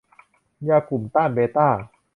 [0.67, 1.69] ยากลุ่มต้านเบต้า